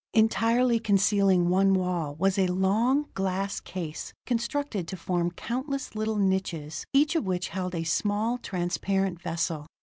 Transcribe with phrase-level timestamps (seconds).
[0.15, 6.87] Entirely concealing one wall was a long, glass case, constructed to form countless little niches,
[6.91, 9.67] each of which held a small, transparent vessel.